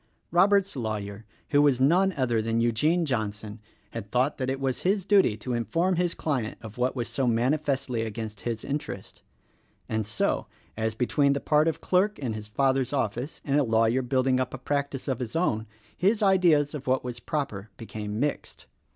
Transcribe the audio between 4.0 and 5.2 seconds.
thought that it was his